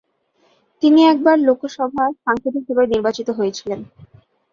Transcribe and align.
তিনি 0.83 1.01
একবার 1.05 1.37
লোকসভা 1.39 2.05
সাংসদ 2.23 2.53
হিসেবে 2.59 2.83
নির্বাচিত 2.87 3.27
হয়েছিলেন। 3.37 3.79